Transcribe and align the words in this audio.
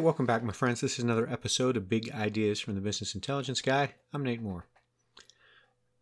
welcome 0.00 0.24
back, 0.24 0.42
my 0.42 0.52
friends. 0.52 0.80
This 0.80 0.98
is 0.98 1.04
another 1.04 1.28
episode 1.28 1.76
of 1.76 1.90
Big 1.90 2.10
Ideas 2.10 2.58
from 2.58 2.74
the 2.74 2.80
Business 2.80 3.14
Intelligence 3.14 3.60
Guy. 3.60 3.92
I'm 4.14 4.22
Nate 4.22 4.40
Moore. 4.40 4.64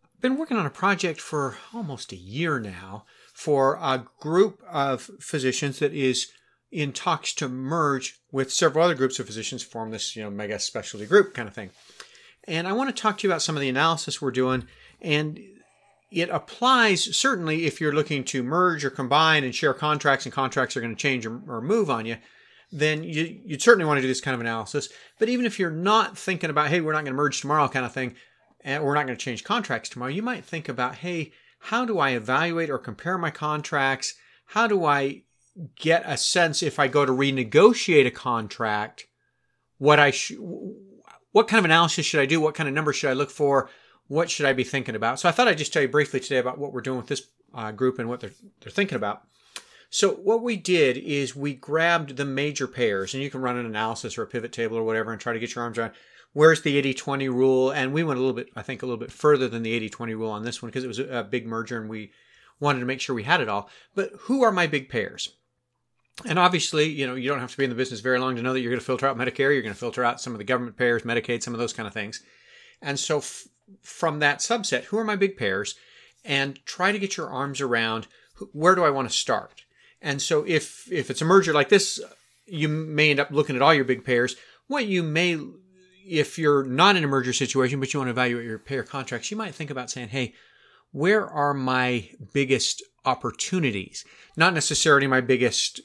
I've 0.04 0.20
been 0.20 0.36
working 0.36 0.56
on 0.56 0.66
a 0.66 0.70
project 0.70 1.20
for 1.20 1.56
almost 1.74 2.12
a 2.12 2.16
year 2.16 2.60
now 2.60 3.06
for 3.34 3.74
a 3.74 4.06
group 4.20 4.62
of 4.70 5.10
physicians 5.18 5.80
that 5.80 5.92
is 5.92 6.30
in 6.70 6.92
talks 6.92 7.32
to 7.34 7.48
merge 7.48 8.20
with 8.30 8.52
several 8.52 8.84
other 8.84 8.94
groups 8.94 9.18
of 9.18 9.26
physicians, 9.26 9.64
form 9.64 9.90
this 9.90 10.14
you 10.14 10.22
know 10.22 10.30
mega 10.30 10.60
specialty 10.60 11.04
group 11.04 11.34
kind 11.34 11.48
of 11.48 11.54
thing. 11.54 11.70
And 12.44 12.68
I 12.68 12.74
want 12.74 12.94
to 12.94 13.02
talk 13.02 13.18
to 13.18 13.26
you 13.26 13.32
about 13.32 13.42
some 13.42 13.56
of 13.56 13.60
the 13.60 13.68
analysis 13.68 14.22
we're 14.22 14.30
doing, 14.30 14.68
and 15.02 15.40
it 16.12 16.30
applies 16.30 17.16
certainly 17.16 17.66
if 17.66 17.80
you're 17.80 17.92
looking 17.92 18.22
to 18.24 18.44
merge 18.44 18.84
or 18.84 18.90
combine 18.90 19.42
and 19.42 19.52
share 19.52 19.74
contracts, 19.74 20.24
and 20.24 20.32
contracts 20.32 20.76
are 20.76 20.80
going 20.80 20.94
to 20.94 21.02
change 21.02 21.26
or, 21.26 21.40
or 21.48 21.60
move 21.60 21.90
on 21.90 22.06
you 22.06 22.18
then 22.70 23.02
you, 23.02 23.40
would 23.48 23.62
certainly 23.62 23.86
want 23.86 23.98
to 23.98 24.02
do 24.02 24.08
this 24.08 24.20
kind 24.20 24.34
of 24.34 24.40
analysis. 24.40 24.88
But 25.18 25.28
even 25.28 25.46
if 25.46 25.58
you're 25.58 25.70
not 25.70 26.18
thinking 26.18 26.50
about, 26.50 26.68
hey, 26.68 26.80
we're 26.80 26.92
not 26.92 27.04
going 27.04 27.12
to 27.12 27.16
merge 27.16 27.40
tomorrow 27.40 27.68
kind 27.68 27.86
of 27.86 27.92
thing, 27.92 28.14
and 28.60 28.84
we're 28.84 28.94
not 28.94 29.06
going 29.06 29.16
to 29.16 29.24
change 29.24 29.44
contracts 29.44 29.88
tomorrow, 29.88 30.10
you 30.10 30.22
might 30.22 30.44
think 30.44 30.68
about, 30.68 30.96
hey, 30.96 31.32
how 31.60 31.84
do 31.84 31.98
I 31.98 32.10
evaluate 32.10 32.70
or 32.70 32.78
compare 32.78 33.18
my 33.18 33.30
contracts? 33.30 34.14
How 34.46 34.66
do 34.66 34.84
I 34.84 35.22
get 35.76 36.02
a 36.06 36.16
sense 36.16 36.62
if 36.62 36.78
I 36.78 36.88
go 36.88 37.04
to 37.04 37.12
renegotiate 37.12 38.06
a 38.06 38.10
contract, 38.10 39.06
what 39.78 39.98
I 39.98 40.10
sh- 40.10 40.32
what 41.32 41.48
kind 41.48 41.58
of 41.58 41.64
analysis 41.64 42.06
should 42.06 42.20
I 42.20 42.26
do? 42.26 42.40
What 42.40 42.54
kind 42.54 42.68
of 42.68 42.74
numbers 42.74 42.96
should 42.96 43.10
I 43.10 43.14
look 43.14 43.30
for? 43.30 43.68
What 44.06 44.30
should 44.30 44.46
I 44.46 44.52
be 44.52 44.64
thinking 44.64 44.94
about? 44.94 45.20
So 45.20 45.28
I 45.28 45.32
thought 45.32 45.48
I'd 45.48 45.58
just 45.58 45.72
tell 45.72 45.82
you 45.82 45.88
briefly 45.88 46.20
today 46.20 46.38
about 46.38 46.58
what 46.58 46.72
we're 46.72 46.80
doing 46.80 46.98
with 46.98 47.08
this 47.08 47.22
uh, 47.54 47.72
group 47.72 47.98
and 47.98 48.08
what 48.08 48.20
they're 48.20 48.32
they're 48.60 48.72
thinking 48.72 48.96
about. 48.96 49.22
So 49.90 50.12
what 50.12 50.42
we 50.42 50.56
did 50.56 50.98
is 50.98 51.34
we 51.34 51.54
grabbed 51.54 52.16
the 52.16 52.24
major 52.24 52.66
payers, 52.66 53.14
and 53.14 53.22
you 53.22 53.30
can 53.30 53.40
run 53.40 53.56
an 53.56 53.66
analysis 53.66 54.18
or 54.18 54.22
a 54.22 54.26
pivot 54.26 54.52
table 54.52 54.76
or 54.76 54.82
whatever 54.82 55.12
and 55.12 55.20
try 55.20 55.32
to 55.32 55.38
get 55.38 55.54
your 55.54 55.64
arms 55.64 55.78
around 55.78 55.92
where's 56.32 56.62
the 56.62 56.80
80-20 56.80 57.28
rule. 57.28 57.70
And 57.70 57.92
we 57.92 58.04
went 58.04 58.18
a 58.18 58.20
little 58.20 58.36
bit, 58.36 58.50
I 58.54 58.62
think, 58.62 58.82
a 58.82 58.86
little 58.86 58.98
bit 58.98 59.12
further 59.12 59.48
than 59.48 59.62
the 59.62 59.88
80-20 59.88 60.08
rule 60.08 60.30
on 60.30 60.44
this 60.44 60.62
one 60.62 60.68
because 60.68 60.84
it 60.84 60.88
was 60.88 60.98
a 60.98 61.26
big 61.28 61.46
merger 61.46 61.80
and 61.80 61.88
we 61.88 62.12
wanted 62.60 62.80
to 62.80 62.86
make 62.86 63.00
sure 63.00 63.14
we 63.14 63.22
had 63.22 63.40
it 63.40 63.48
all. 63.48 63.70
But 63.94 64.12
who 64.20 64.42
are 64.42 64.52
my 64.52 64.66
big 64.66 64.88
payers? 64.88 65.34
And 66.26 66.38
obviously, 66.38 66.86
you 66.86 67.06
know, 67.06 67.14
you 67.14 67.28
don't 67.28 67.40
have 67.40 67.52
to 67.52 67.56
be 67.56 67.64
in 67.64 67.70
the 67.70 67.76
business 67.76 68.00
very 68.00 68.18
long 68.18 68.36
to 68.36 68.42
know 68.42 68.52
that 68.52 68.60
you're 68.60 68.72
going 68.72 68.80
to 68.80 68.84
filter 68.84 69.06
out 69.06 69.16
Medicare, 69.16 69.52
you're 69.52 69.62
going 69.62 69.74
to 69.74 69.78
filter 69.78 70.04
out 70.04 70.20
some 70.20 70.32
of 70.32 70.38
the 70.38 70.44
government 70.44 70.76
payers, 70.76 71.02
Medicaid, 71.02 71.42
some 71.42 71.54
of 71.54 71.60
those 71.60 71.72
kind 71.72 71.86
of 71.86 71.94
things. 71.94 72.22
And 72.82 72.98
so 72.98 73.18
f- 73.18 73.46
from 73.82 74.18
that 74.18 74.40
subset, 74.40 74.84
who 74.84 74.98
are 74.98 75.04
my 75.04 75.16
big 75.16 75.36
payers? 75.36 75.76
And 76.24 76.64
try 76.66 76.90
to 76.90 76.98
get 76.98 77.16
your 77.16 77.30
arms 77.30 77.60
around 77.60 78.08
where 78.52 78.74
do 78.74 78.84
I 78.84 78.90
want 78.90 79.08
to 79.08 79.16
start? 79.16 79.64
And 80.00 80.22
so 80.22 80.44
if 80.46 80.90
if 80.90 81.10
it's 81.10 81.22
a 81.22 81.24
merger 81.24 81.52
like 81.52 81.68
this, 81.68 82.00
you 82.46 82.68
may 82.68 83.10
end 83.10 83.20
up 83.20 83.30
looking 83.30 83.56
at 83.56 83.62
all 83.62 83.74
your 83.74 83.84
big 83.84 84.04
payers. 84.04 84.36
What 84.66 84.86
you 84.86 85.02
may, 85.02 85.38
if 86.06 86.38
you're 86.38 86.64
not 86.64 86.96
in 86.96 87.04
a 87.04 87.08
merger 87.08 87.32
situation, 87.32 87.80
but 87.80 87.92
you 87.92 88.00
want 88.00 88.08
to 88.08 88.12
evaluate 88.12 88.44
your 88.44 88.58
payer 88.58 88.82
contracts, 88.82 89.30
you 89.30 89.36
might 89.36 89.54
think 89.54 89.70
about 89.70 89.90
saying, 89.90 90.08
hey, 90.08 90.34
where 90.92 91.26
are 91.26 91.54
my 91.54 92.08
biggest 92.32 92.82
opportunities? 93.04 94.04
Not 94.36 94.54
necessarily 94.54 95.06
my 95.06 95.20
biggest 95.20 95.80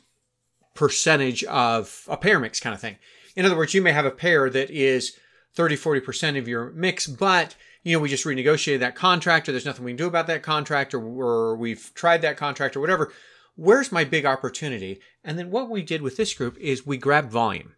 percentage 0.73 1.44
of 1.45 2.05
a 2.08 2.17
payer 2.17 2.39
mix 2.39 2.59
kind 2.59 2.73
of 2.73 2.81
thing. 2.81 2.98
In 3.36 3.45
other 3.45 3.58
words, 3.58 3.73
you 3.73 3.81
may 3.81 3.92
have 3.92 4.05
a 4.05 4.11
payer 4.11 4.50
that 4.50 4.70
is 4.70 5.17
30, 5.55 5.75
40% 5.75 6.38
of 6.38 6.48
your 6.48 6.72
mix, 6.72 7.08
but 7.08 7.55
you 7.83 7.94
know, 7.94 8.00
we 8.00 8.09
just 8.09 8.25
renegotiated 8.25 8.80
that 8.80 8.95
contract 8.95 9.48
or 9.48 9.52
there's 9.52 9.66
nothing 9.66 9.83
we 9.83 9.92
can 9.92 9.98
do 9.98 10.08
about 10.08 10.27
that 10.27 10.42
contract 10.42 10.94
or, 10.94 11.03
or 11.03 11.55
we've 11.58 11.92
tried 11.94 12.22
that 12.22 12.38
contract 12.38 12.75
or 12.75 12.80
whatever 12.80 13.11
where's 13.56 13.92
my 13.92 14.04
big 14.04 14.26
opportunity? 14.26 15.00
And 15.23 15.38
then 15.38 15.52
what 15.52 15.70
we 15.70 15.82
did 15.82 16.02
with 16.02 16.17
this 16.17 16.33
group 16.33 16.58
is 16.58 16.86
we 16.86 16.98
grabbed 16.98 17.32
volume. 17.32 17.73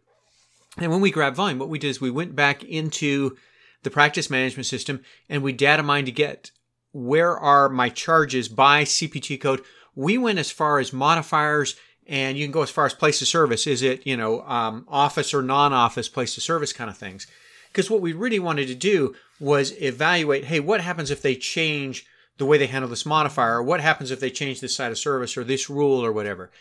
And 0.77 0.91
when 0.91 1.01
we 1.01 1.11
grabbed 1.11 1.35
volume, 1.35 1.59
what 1.59 1.69
we 1.69 1.79
did 1.79 1.89
is 1.89 2.01
we 2.01 2.11
went 2.11 2.35
back 2.35 2.63
into 2.63 3.38
the 3.83 3.91
practice 3.91 4.29
management 4.29 4.66
system 4.66 5.01
and 5.29 5.44
we 5.44 5.53
data 5.53 5.83
mined 5.83 6.07
to 6.07 6.11
get 6.11 6.51
where 6.91 7.38
are 7.38 7.69
my 7.69 7.89
charges 7.89 8.47
by 8.47 8.83
CPT 8.83 9.39
code. 9.39 9.61
We 9.95 10.17
went 10.17 10.39
as 10.39 10.51
far 10.51 10.79
as 10.79 10.91
modifiers 10.91 11.75
and 12.07 12.38
you 12.38 12.45
can 12.45 12.51
go 12.51 12.61
as 12.61 12.69
far 12.69 12.85
as 12.85 12.94
place 12.94 13.22
of 13.22 13.28
service. 13.28 13.67
Is 13.67 13.81
it, 13.81 14.05
you 14.05 14.17
know, 14.17 14.41
um, 14.41 14.85
office 14.88 15.33
or 15.33 15.41
non-office 15.41 16.09
place 16.09 16.38
of 16.38 16.44
service 16.44 16.73
kind 16.73 16.89
of 16.89 16.97
things? 16.97 17.28
Because 17.72 17.89
what 17.89 18.01
we 18.01 18.13
really 18.13 18.39
wanted 18.39 18.67
to 18.67 18.75
do 18.75 19.16
was 19.39 19.73
evaluate, 19.81 20.45
hey, 20.45 20.59
what 20.59 20.81
happens 20.81 21.11
if 21.11 21.22
they 21.22 21.35
change 21.35 22.05
the 22.38 22.46
way 22.46 22.57
they 22.57 22.68
handle 22.68 22.90
this 22.90 23.06
modifier, 23.06 23.56
or 23.56 23.63
what 23.63 23.81
happens 23.81 24.12
if 24.12 24.19
they 24.19 24.29
change 24.29 24.59
this 24.59 24.75
side 24.75 24.91
of 24.91 24.97
service 24.97 25.38
or 25.38 25.44
this 25.44 25.69
rule 25.69 26.03
or 26.03 26.12
whatever. 26.12 26.51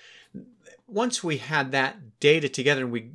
Once 0.87 1.25
we 1.25 1.39
had 1.39 1.73
that 1.73 2.21
data 2.21 2.49
together 2.49 2.83
and 2.83 2.93
we, 2.93 3.11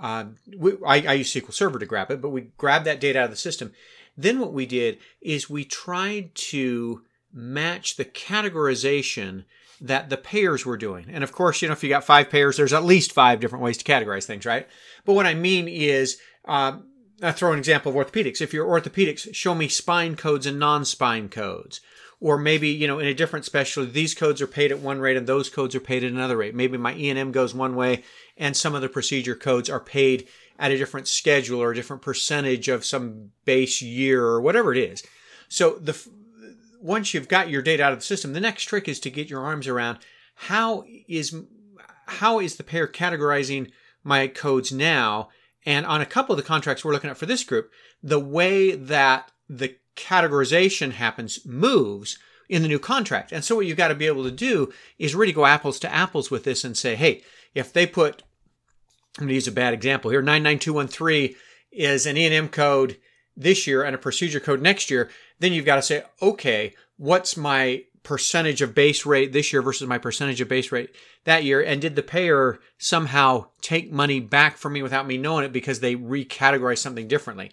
uh, 0.00 0.24
we 0.56 0.72
I, 0.86 0.96
I 0.96 1.12
use 1.14 1.32
SQL 1.32 1.52
Server 1.52 1.78
to 1.78 1.86
grab 1.86 2.10
it, 2.10 2.20
but 2.20 2.30
we 2.30 2.48
grabbed 2.58 2.86
that 2.86 3.00
data 3.00 3.20
out 3.20 3.24
of 3.26 3.30
the 3.30 3.36
system. 3.36 3.72
Then 4.16 4.40
what 4.40 4.52
we 4.52 4.66
did 4.66 4.98
is 5.20 5.48
we 5.48 5.64
tried 5.64 6.34
to 6.34 7.02
match 7.32 7.96
the 7.96 8.04
categorization 8.04 9.44
that 9.80 10.10
the 10.10 10.16
payers 10.16 10.66
were 10.66 10.76
doing. 10.76 11.06
And 11.08 11.24
of 11.24 11.32
course, 11.32 11.60
you 11.60 11.68
know, 11.68 11.72
if 11.72 11.82
you 11.82 11.88
got 11.88 12.04
five 12.04 12.30
payers, 12.30 12.56
there's 12.56 12.72
at 12.72 12.84
least 12.84 13.12
five 13.12 13.40
different 13.40 13.64
ways 13.64 13.78
to 13.78 13.84
categorize 13.84 14.24
things, 14.24 14.46
right? 14.46 14.68
But 15.04 15.14
what 15.14 15.26
I 15.26 15.34
mean 15.34 15.66
is, 15.66 16.18
uh, 16.46 16.78
I 17.20 17.32
throw 17.32 17.52
an 17.52 17.58
example 17.58 17.90
of 17.90 18.06
orthopedics. 18.06 18.40
If 18.40 18.52
you're 18.52 18.66
orthopedics, 18.66 19.34
show 19.34 19.54
me 19.54 19.68
spine 19.68 20.16
codes 20.16 20.46
and 20.46 20.58
non-spine 20.58 21.28
codes 21.28 21.80
or 22.22 22.38
maybe 22.38 22.68
you 22.68 22.86
know 22.86 23.00
in 23.00 23.06
a 23.06 23.12
different 23.12 23.44
specialty 23.44 23.90
these 23.90 24.14
codes 24.14 24.40
are 24.40 24.46
paid 24.46 24.70
at 24.70 24.78
one 24.78 25.00
rate 25.00 25.16
and 25.16 25.26
those 25.26 25.50
codes 25.50 25.74
are 25.74 25.80
paid 25.80 26.04
at 26.04 26.12
another 26.12 26.36
rate 26.36 26.54
maybe 26.54 26.78
my 26.78 26.94
e&m 26.94 27.32
goes 27.32 27.52
one 27.52 27.74
way 27.74 28.02
and 28.38 28.56
some 28.56 28.74
of 28.74 28.80
the 28.80 28.88
procedure 28.88 29.34
codes 29.34 29.68
are 29.68 29.80
paid 29.80 30.26
at 30.58 30.70
a 30.70 30.78
different 30.78 31.08
schedule 31.08 31.60
or 31.60 31.72
a 31.72 31.74
different 31.74 32.00
percentage 32.00 32.68
of 32.68 32.84
some 32.84 33.32
base 33.44 33.82
year 33.82 34.24
or 34.24 34.40
whatever 34.40 34.72
it 34.72 34.78
is 34.78 35.02
so 35.48 35.76
the 35.80 35.98
once 36.80 37.12
you've 37.12 37.28
got 37.28 37.50
your 37.50 37.62
data 37.62 37.82
out 37.82 37.92
of 37.92 37.98
the 37.98 38.04
system 38.04 38.32
the 38.32 38.40
next 38.40 38.64
trick 38.64 38.88
is 38.88 39.00
to 39.00 39.10
get 39.10 39.28
your 39.28 39.44
arms 39.44 39.66
around 39.66 39.98
how 40.34 40.84
is 41.08 41.34
how 42.06 42.38
is 42.38 42.56
the 42.56 42.64
payer 42.64 42.86
categorizing 42.86 43.70
my 44.04 44.26
codes 44.28 44.70
now 44.72 45.28
and 45.64 45.86
on 45.86 46.00
a 46.00 46.06
couple 46.06 46.32
of 46.32 46.36
the 46.36 46.46
contracts 46.46 46.84
we're 46.84 46.92
looking 46.92 47.10
at 47.10 47.16
for 47.16 47.26
this 47.26 47.44
group 47.44 47.70
the 48.02 48.20
way 48.20 48.74
that 48.74 49.30
the 49.48 49.76
categorization 49.96 50.92
happens 50.92 51.44
moves 51.44 52.18
in 52.48 52.62
the 52.62 52.68
new 52.68 52.78
contract. 52.78 53.32
And 53.32 53.44
so 53.44 53.56
what 53.56 53.66
you've 53.66 53.76
got 53.76 53.88
to 53.88 53.94
be 53.94 54.06
able 54.06 54.24
to 54.24 54.30
do 54.30 54.72
is 54.98 55.14
really 55.14 55.32
go 55.32 55.46
apples 55.46 55.78
to 55.80 55.92
apples 55.92 56.30
with 56.30 56.44
this 56.44 56.64
and 56.64 56.76
say, 56.76 56.96
hey, 56.96 57.22
if 57.54 57.72
they 57.72 57.86
put, 57.86 58.22
I'm 59.18 59.22
going 59.22 59.28
to 59.28 59.34
use 59.34 59.48
a 59.48 59.52
bad 59.52 59.74
example 59.74 60.10
here, 60.10 60.22
99213 60.22 61.34
is 61.70 62.06
an 62.06 62.16
E&M 62.16 62.48
code 62.48 62.98
this 63.36 63.66
year 63.66 63.82
and 63.82 63.94
a 63.94 63.98
procedure 63.98 64.40
code 64.40 64.60
next 64.60 64.90
year, 64.90 65.10
then 65.38 65.52
you've 65.52 65.64
got 65.64 65.76
to 65.76 65.82
say, 65.82 66.04
okay, 66.20 66.74
what's 66.96 67.36
my 67.36 67.84
percentage 68.02 68.62
of 68.62 68.74
base 68.74 69.06
rate 69.06 69.32
this 69.32 69.52
year 69.52 69.62
versus 69.62 69.86
my 69.86 69.98
percentage 69.98 70.40
of 70.40 70.48
base 70.48 70.72
rate 70.72 70.90
that 71.24 71.44
year? 71.44 71.62
And 71.62 71.80
did 71.80 71.96
the 71.96 72.02
payer 72.02 72.60
somehow 72.78 73.46
take 73.60 73.92
money 73.92 74.20
back 74.20 74.56
from 74.56 74.72
me 74.72 74.82
without 74.82 75.06
me 75.06 75.18
knowing 75.18 75.44
it 75.44 75.52
because 75.52 75.80
they 75.80 75.94
recategorized 75.96 76.78
something 76.78 77.08
differently? 77.08 77.52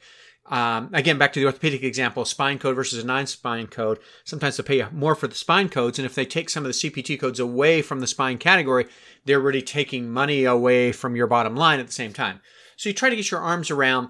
Um, 0.49 0.89
again, 0.93 1.19
back 1.19 1.31
to 1.33 1.39
the 1.39 1.45
orthopedic 1.45 1.83
example, 1.83 2.25
spine 2.25 2.57
code 2.57 2.75
versus 2.75 3.03
a 3.03 3.05
non-spine 3.05 3.67
code. 3.67 3.99
Sometimes 4.23 4.57
they 4.57 4.63
pay 4.63 4.83
more 4.91 5.13
for 5.13 5.27
the 5.27 5.35
spine 5.35 5.69
codes, 5.69 5.99
and 5.99 6.07
if 6.07 6.15
they 6.15 6.25
take 6.25 6.49
some 6.49 6.65
of 6.65 6.69
the 6.69 6.73
CPT 6.73 7.19
codes 7.19 7.39
away 7.39 7.83
from 7.83 7.99
the 7.99 8.07
spine 8.07 8.39
category, 8.39 8.87
they're 9.25 9.39
really 9.39 9.61
taking 9.61 10.09
money 10.09 10.45
away 10.45 10.91
from 10.91 11.15
your 11.15 11.27
bottom 11.27 11.55
line 11.55 11.79
at 11.79 11.85
the 11.85 11.93
same 11.93 12.13
time. 12.13 12.41
So 12.77 12.89
you 12.89 12.95
try 12.95 13.09
to 13.09 13.15
get 13.15 13.29
your 13.29 13.41
arms 13.41 13.69
around 13.69 14.09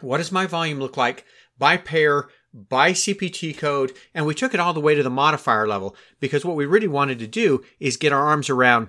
what 0.00 0.18
does 0.18 0.32
my 0.32 0.46
volume 0.46 0.78
look 0.78 0.96
like 0.96 1.24
by 1.58 1.76
payer, 1.76 2.28
by 2.52 2.92
CPT 2.92 3.56
code, 3.56 3.92
and 4.14 4.26
we 4.26 4.34
took 4.34 4.54
it 4.54 4.60
all 4.60 4.72
the 4.72 4.80
way 4.80 4.94
to 4.94 5.02
the 5.02 5.10
modifier 5.10 5.68
level 5.68 5.94
because 6.18 6.44
what 6.44 6.56
we 6.56 6.66
really 6.66 6.88
wanted 6.88 7.18
to 7.18 7.26
do 7.26 7.62
is 7.78 7.96
get 7.96 8.12
our 8.12 8.26
arms 8.26 8.48
around 8.48 8.88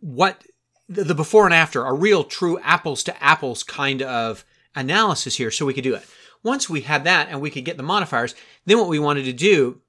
what 0.00 0.44
the 0.88 1.14
before 1.14 1.44
and 1.44 1.54
after, 1.54 1.84
a 1.84 1.92
real 1.92 2.24
true 2.24 2.58
apples 2.60 3.02
to 3.04 3.22
apples 3.22 3.62
kind 3.62 4.00
of 4.00 4.44
analysis 4.74 5.36
here 5.36 5.50
so 5.50 5.66
we 5.66 5.74
could 5.74 5.84
do 5.84 5.94
it. 5.94 6.06
Once 6.42 6.70
we 6.70 6.82
had 6.82 7.04
that 7.04 7.28
and 7.28 7.40
we 7.40 7.50
could 7.50 7.64
get 7.64 7.76
the 7.76 7.82
modifiers, 7.82 8.34
then 8.64 8.78
what 8.78 8.88
we 8.88 8.98
wanted 8.98 9.24
to 9.24 9.32
do 9.32 9.80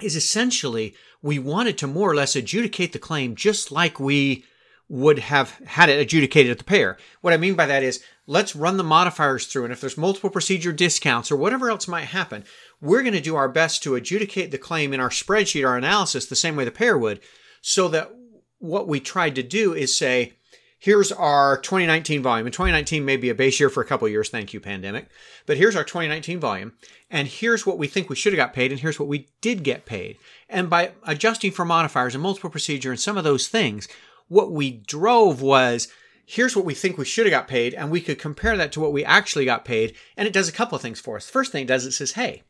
is 0.00 0.14
essentially 0.14 0.94
we 1.22 1.38
wanted 1.38 1.76
to 1.78 1.86
more 1.86 2.10
or 2.10 2.14
less 2.14 2.36
adjudicate 2.36 2.92
the 2.92 2.98
claim 2.98 3.34
just 3.34 3.72
like 3.72 3.98
we 3.98 4.44
would 4.92 5.20
have 5.20 5.58
had 5.64 5.88
it 5.88 5.98
adjudicated 5.98 6.52
at 6.52 6.58
the 6.58 6.64
payer. 6.64 6.98
What 7.22 7.32
I 7.32 7.38
mean 7.38 7.54
by 7.54 7.64
that 7.64 7.82
is 7.82 8.04
let's 8.26 8.54
run 8.54 8.76
the 8.76 8.84
modifiers 8.84 9.46
through 9.46 9.64
and 9.64 9.72
if 9.72 9.80
there's 9.80 9.96
multiple 9.96 10.28
procedure 10.28 10.70
discounts 10.70 11.32
or 11.32 11.36
whatever 11.36 11.70
else 11.70 11.88
might 11.88 12.04
happen, 12.04 12.44
we're 12.78 13.00
going 13.00 13.14
to 13.14 13.20
do 13.20 13.34
our 13.34 13.48
best 13.48 13.82
to 13.84 13.94
adjudicate 13.94 14.50
the 14.50 14.58
claim 14.58 14.92
in 14.92 15.00
our 15.00 15.08
spreadsheet, 15.08 15.66
our 15.66 15.78
analysis, 15.78 16.26
the 16.26 16.36
same 16.36 16.56
way 16.56 16.66
the 16.66 16.70
payer 16.70 16.98
would, 16.98 17.20
so 17.62 17.88
that 17.88 18.14
what 18.58 18.86
we 18.86 19.00
tried 19.00 19.34
to 19.36 19.42
do 19.42 19.72
is 19.72 19.96
say, 19.96 20.34
here's 20.78 21.10
our 21.10 21.56
2019 21.56 22.22
volume. 22.22 22.46
And 22.46 22.52
2019 22.52 23.02
may 23.02 23.16
be 23.16 23.30
a 23.30 23.34
base 23.34 23.58
year 23.58 23.70
for 23.70 23.82
a 23.82 23.86
couple 23.86 24.04
of 24.04 24.12
years. 24.12 24.28
Thank 24.28 24.52
you, 24.52 24.60
pandemic. 24.60 25.08
But 25.46 25.56
here's 25.56 25.74
our 25.74 25.84
2019 25.84 26.38
volume. 26.38 26.74
And 27.10 27.28
here's 27.28 27.64
what 27.64 27.78
we 27.78 27.86
think 27.86 28.10
we 28.10 28.16
should 28.16 28.34
have 28.34 28.38
got 28.38 28.52
paid. 28.52 28.72
And 28.72 28.80
here's 28.80 29.00
what 29.00 29.08
we 29.08 29.28
did 29.40 29.62
get 29.62 29.86
paid. 29.86 30.18
And 30.50 30.68
by 30.68 30.92
adjusting 31.04 31.52
for 31.52 31.64
modifiers 31.64 32.14
and 32.14 32.22
multiple 32.22 32.50
procedure 32.50 32.90
and 32.90 33.00
some 33.00 33.16
of 33.16 33.24
those 33.24 33.48
things, 33.48 33.88
what 34.28 34.52
we 34.52 34.70
drove 34.70 35.42
was 35.42 35.88
here's 36.24 36.56
what 36.56 36.64
we 36.64 36.74
think 36.74 36.96
we 36.96 37.04
should 37.04 37.26
have 37.26 37.30
got 37.30 37.48
paid, 37.48 37.74
and 37.74 37.90
we 37.90 38.00
could 38.00 38.18
compare 38.18 38.56
that 38.56 38.72
to 38.72 38.80
what 38.80 38.92
we 38.92 39.04
actually 39.04 39.44
got 39.44 39.64
paid. 39.64 39.94
And 40.16 40.26
it 40.26 40.32
does 40.32 40.48
a 40.48 40.52
couple 40.52 40.76
of 40.76 40.82
things 40.82 41.00
for 41.00 41.16
us. 41.16 41.28
First 41.28 41.52
thing 41.52 41.64
it 41.64 41.68
does, 41.68 41.84
it 41.84 41.92
says, 41.92 42.12
hey, 42.12 42.42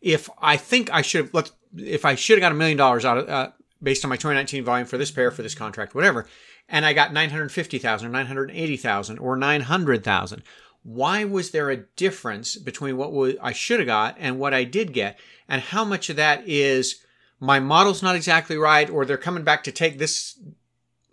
if 0.00 0.28
I 0.38 0.56
think 0.56 0.92
I 0.92 1.02
should 1.02 1.30
have, 1.32 1.50
if 1.76 2.04
I 2.04 2.14
should 2.14 2.38
have 2.38 2.42
got 2.42 2.52
a 2.52 2.56
million 2.56 2.76
dollars 2.76 3.04
out 3.04 3.18
of, 3.18 3.28
uh, 3.28 3.50
based 3.82 4.04
on 4.04 4.08
my 4.08 4.16
2019 4.16 4.64
volume 4.64 4.86
for 4.86 4.98
this 4.98 5.10
payer, 5.10 5.30
for 5.30 5.42
this 5.42 5.54
contract, 5.54 5.94
whatever, 5.94 6.26
and 6.68 6.84
I 6.84 6.92
got 6.92 7.12
950,000 7.12 8.06
or 8.06 8.10
980,000 8.10 9.18
or 9.18 9.36
900,000, 9.36 10.42
why 10.82 11.24
was 11.24 11.50
there 11.50 11.70
a 11.70 11.76
difference 11.76 12.56
between 12.56 12.96
what 12.96 13.36
I 13.40 13.52
should 13.52 13.80
have 13.80 13.86
got 13.86 14.16
and 14.18 14.38
what 14.38 14.54
I 14.54 14.64
did 14.64 14.92
get? 14.92 15.18
And 15.48 15.62
how 15.62 15.84
much 15.84 16.10
of 16.10 16.16
that 16.16 16.46
is 16.46 17.03
my 17.44 17.60
model's 17.60 18.02
not 18.02 18.16
exactly 18.16 18.56
right, 18.56 18.88
or 18.88 19.04
they're 19.04 19.16
coming 19.16 19.44
back 19.44 19.64
to 19.64 19.72
take 19.72 19.98
this 19.98 20.38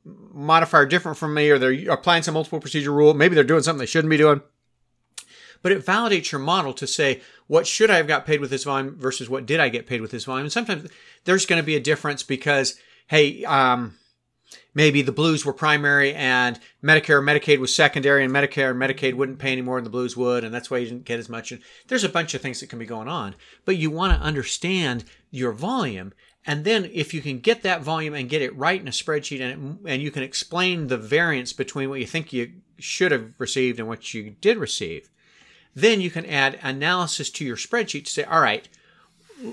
modifier 0.06 0.86
different 0.86 1.18
from 1.18 1.34
me, 1.34 1.50
or 1.50 1.60
they're 1.60 1.92
applying 1.92 2.24
some 2.24 2.34
multiple 2.34 2.60
procedure 2.60 2.92
rule. 2.92 3.14
Maybe 3.14 3.36
they're 3.36 3.44
doing 3.44 3.64
something 3.64 3.80
they 3.80 3.86
shouldn't 3.86 4.10
be 4.10 4.18
doing. 4.18 4.42
But 5.62 5.72
it 5.72 5.86
validates 5.86 6.32
your 6.32 6.40
model 6.40 6.74
to 6.74 6.88
say, 6.88 7.22
what 7.48 7.68
should 7.68 7.92
I 7.92 7.98
have 7.98 8.08
got 8.08 8.26
paid 8.26 8.40
with 8.40 8.50
this 8.50 8.64
volume 8.64 8.98
versus 8.98 9.30
what 9.30 9.46
did 9.46 9.60
I 9.60 9.70
get 9.70 9.86
paid 9.88 10.02
with 10.02 10.12
this 10.12 10.26
volume? 10.26 10.46
And 10.46 10.52
sometimes 10.52 10.90
there's 11.26 11.46
going 11.46 11.62
to 11.62 11.66
be 11.66 11.76
a 11.76 11.82
difference 11.82 12.24
because, 12.24 12.80
hey, 13.08 13.44
um, 13.46 13.96
maybe 14.74 15.02
the 15.02 15.12
blues 15.12 15.46
were 15.46 15.54
primary 15.54 16.14
and 16.14 16.60
Medicare 16.84 17.24
Medicaid 17.24 17.60
was 17.60 17.76
secondary 17.76 18.24
and 18.24 18.34
Medicare 18.34 18.76
Medicaid 18.76 19.16
wouldn't 19.16 19.40
pay 19.40 19.52
any 19.52 19.62
more 19.62 19.78
than 19.78 19.84
the 19.84 19.90
blues 19.90 20.16
would. 20.16 20.44
And 20.44 20.54
that's 20.54 20.70
why 20.70 20.78
you 20.78 20.88
didn't 20.88 21.06
get 21.06 21.20
as 21.20 21.30
much. 21.30 21.52
And 21.52 21.62
there's 21.88 22.04
a 22.04 22.10
bunch 22.10 22.34
of 22.34 22.42
things 22.42 22.60
that 22.60 22.70
can 22.70 22.80
be 22.80 22.86
going 22.86 23.08
on, 23.08 23.36
but 23.66 23.78
you 23.78 23.92
want 23.92 24.18
to 24.18 24.26
understand 24.26 25.06
your 25.30 25.52
volume. 25.52 26.14
And 26.46 26.64
then 26.64 26.90
if 26.92 27.14
you 27.14 27.22
can 27.22 27.40
get 27.40 27.62
that 27.64 27.82
volume 27.82 28.14
and 28.14 28.30
get 28.30 28.42
it 28.42 28.56
right 28.56 28.82
in 28.82 28.88
a 28.88 28.92
spreadsheet 28.92 29.42
and, 29.42 29.80
it, 29.86 29.92
and 29.92 30.02
you 30.02 30.12
can 30.12 30.24
explain 30.24 30.88
the 30.88 30.98
variance 30.98 31.54
between 31.54 31.90
what 31.90 32.00
you 32.00 32.08
think 32.08 32.34
you 32.34 32.52
should 32.80 33.12
have 33.12 33.34
received 33.38 33.80
and 33.80 33.88
what 33.88 34.14
you 34.14 34.32
did 34.42 34.58
receive, 34.58 35.10
then 35.76 36.02
you 36.02 36.10
can 36.10 36.26
add 36.26 36.60
analysis 36.62 37.30
to 37.30 37.46
your 37.46 37.56
spreadsheet 37.56 38.06
to 38.06 38.12
say, 38.12 38.24
all 38.24 38.42
right, 38.42 38.68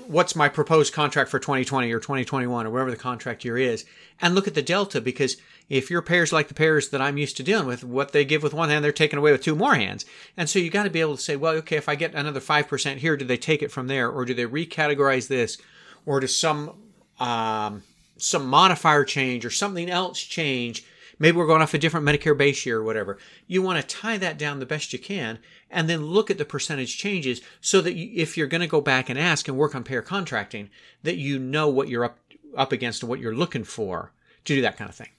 what's 0.07 0.37
my 0.37 0.49
proposed 0.49 0.93
contract 0.93 1.31
for 1.31 1.39
2020 1.39 1.91
or 1.93 2.01
2021 2.01 2.67
or 2.67 2.71
whatever 2.71 2.91
the 2.91 2.97
contract 2.97 3.45
year 3.45 3.57
is 3.57 3.85
and 4.21 4.35
look 4.35 4.47
at 4.47 4.55
the 4.55 4.63
delta 4.63 5.01
because 5.01 5.37
if 5.69 5.91
your 5.91 6.03
payers 6.03 6.33
like 6.33 6.49
the 6.49 6.55
payers 6.55 6.89
that 6.91 7.01
I'm 7.01 7.19
used 7.19 7.37
to 7.37 7.43
dealing 7.43 7.67
with, 7.67 7.85
what 7.85 8.13
they 8.13 8.25
give 8.25 8.43
with 8.43 8.55
one 8.55 8.71
hand, 8.71 8.85
they're 8.85 8.93
taking 8.93 9.19
away 9.19 9.33
with 9.33 9.43
two 9.43 9.55
more 9.55 9.75
hands. 9.75 10.05
And 10.37 10.49
so 10.49 10.59
you 10.59 10.71
got 10.71 10.85
to 10.85 10.91
be 10.91 11.01
able 11.01 11.17
to 11.17 11.23
say, 11.23 11.37
well, 11.37 11.55
okay, 11.57 11.77
if 11.77 11.89
I 11.89 11.95
get 11.95 12.15
another 12.15 12.41
5% 12.41 12.97
here, 12.97 13.17
do 13.17 13.25
they 13.25 13.37
take 13.37 13.63
it 13.63 13.71
from 13.71 13.87
there? 13.87 14.11
Or 14.11 14.25
do 14.25 14.35
they 14.35 14.47
recategorize 14.47 15.29
this? 15.29 15.59
Or 16.07 16.21
does 16.21 16.37
some, 16.37 16.73
um, 17.21 17.83
some 18.17 18.47
modifier 18.47 19.05
change 19.05 19.45
or 19.45 19.51
something 19.51 19.91
else 19.91 20.21
change? 20.21 20.85
Maybe 21.19 21.37
we're 21.37 21.47
going 21.47 21.63
off 21.63 21.75
a 21.75 21.79
different 21.79 22.07
Medicare 22.07 22.37
base 22.37 22.65
year 22.65 22.79
or 22.79 22.85
whatever. 22.85 23.19
You 23.47 23.63
want 23.63 23.81
to 23.81 23.97
tie 23.97 24.19
that 24.19 24.39
down 24.39 24.59
the 24.59 24.67
best 24.67 24.93
you 24.93 24.99
can 24.99 25.39
and 25.71 25.89
then 25.89 26.07
look 26.07 26.31
at 26.31 26.39
the 26.39 26.45
percentage 26.45 26.97
changes 26.97 27.41
so 27.61 27.81
that 27.81 27.95
you, 27.95 28.11
if 28.15 28.37
you're 28.37 28.47
going 28.47 28.61
to 28.61 28.67
go 28.67 28.81
back 28.81 29.09
and 29.09 29.19
ask 29.19 29.49
and 29.49 29.57
work 29.57 29.75
on 29.75 29.85
payer 29.85 30.03
contracting, 30.03 30.71
that 31.03 31.17
you 31.17 31.39
know 31.39 31.69
what 31.69 31.89
you're 31.89 32.05
up, 32.05 32.19
up 32.57 32.73
against 32.73 33.03
and 33.03 33.11
what 33.11 33.21
you're 33.21 33.35
looking 33.35 33.65
for 33.65 34.13
to 34.45 34.55
do 34.55 34.63
that 34.63 34.77
kind 34.77 34.89
of 34.89 34.95
thing. 34.95 35.11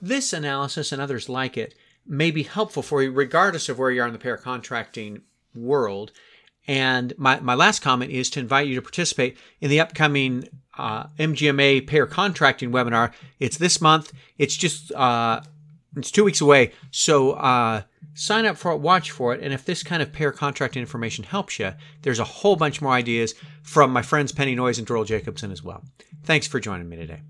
This 0.00 0.32
analysis 0.32 0.92
and 0.92 1.00
others 1.00 1.28
like 1.28 1.56
it 1.56 1.74
may 2.06 2.30
be 2.30 2.42
helpful 2.42 2.82
for 2.82 3.02
you 3.02 3.12
regardless 3.12 3.68
of 3.68 3.78
where 3.78 3.90
you 3.90 4.02
are 4.02 4.06
in 4.06 4.12
the 4.12 4.18
payer 4.18 4.36
contracting 4.36 5.22
world. 5.54 6.12
And 6.66 7.14
my, 7.16 7.40
my 7.40 7.54
last 7.54 7.80
comment 7.80 8.10
is 8.10 8.30
to 8.30 8.40
invite 8.40 8.68
you 8.68 8.74
to 8.74 8.82
participate 8.82 9.36
in 9.60 9.70
the 9.70 9.80
upcoming 9.80 10.44
uh, 10.78 11.06
MGMA 11.18 11.86
payer 11.86 12.06
contracting 12.06 12.70
webinar. 12.70 13.12
It's 13.38 13.56
this 13.56 13.80
month. 13.80 14.12
It's 14.38 14.56
just 14.56 14.92
uh, 14.92 15.40
it's 15.96 16.10
two 16.10 16.24
weeks 16.24 16.40
away. 16.40 16.72
So 16.90 17.32
uh, 17.32 17.82
sign 18.14 18.46
up 18.46 18.56
for 18.56 18.72
it, 18.72 18.78
watch 18.78 19.10
for 19.10 19.34
it, 19.34 19.42
and 19.42 19.52
if 19.52 19.64
this 19.64 19.82
kind 19.82 20.02
of 20.02 20.12
payer 20.12 20.32
contracting 20.32 20.80
information 20.80 21.24
helps 21.24 21.58
you, 21.58 21.72
there's 22.02 22.18
a 22.18 22.24
whole 22.24 22.56
bunch 22.56 22.80
more 22.80 22.92
ideas 22.92 23.34
from 23.62 23.92
my 23.92 24.02
friends 24.02 24.32
Penny 24.32 24.54
Noyes 24.54 24.78
and 24.78 24.86
Doral 24.86 25.06
Jacobson 25.06 25.50
as 25.50 25.62
well. 25.62 25.84
Thanks 26.24 26.46
for 26.46 26.60
joining 26.60 26.88
me 26.88 26.96
today. 26.96 27.20